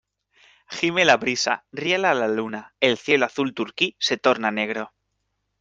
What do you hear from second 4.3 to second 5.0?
negro